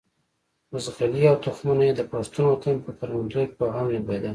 [0.71, 4.29] بزغلي او تخمونه یې د پښتون وطن په کروندو کې په غم لمدېدل.